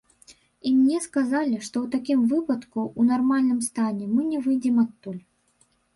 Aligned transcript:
І 0.67 0.71
мне 0.77 0.97
сказалі, 1.07 1.59
што 1.67 1.77
ў 1.83 1.87
такім 1.95 2.19
выпадку 2.31 2.79
ў 2.87 3.01
нармальным 3.11 3.59
стане 3.69 4.05
мы 4.15 4.21
не 4.31 4.39
выйдзем 4.47 4.81
адтуль. 4.87 5.21